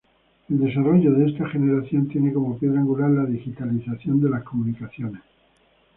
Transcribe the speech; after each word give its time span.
El 0.49 0.57
desarrollo 0.59 1.13
de 1.13 1.27
esta 1.29 1.47
generación 1.49 2.07
tiene 2.07 2.33
como 2.33 2.57
piedra 2.57 2.79
angular 2.79 3.11
la 3.11 3.25
digitalización 3.25 4.19
de 4.19 4.31
las 4.31 4.41
comunicaciones. 4.41 5.21